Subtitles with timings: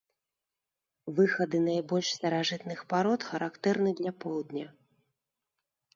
[1.19, 4.67] Выхады найбольш старажытных парод характэрны для поўдня.